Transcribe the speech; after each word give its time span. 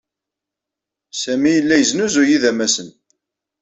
Sami 1.21 1.51
yella 1.53 1.75
yesnuzuy 1.77 2.29
idamasen. 2.35 2.89